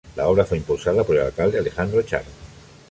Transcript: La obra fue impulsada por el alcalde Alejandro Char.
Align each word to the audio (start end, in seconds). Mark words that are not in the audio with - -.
La 0.15 0.27
obra 0.27 0.43
fue 0.45 0.57
impulsada 0.57 1.03
por 1.03 1.15
el 1.15 1.21
alcalde 1.27 1.59
Alejandro 1.59 2.01
Char. 2.01 2.23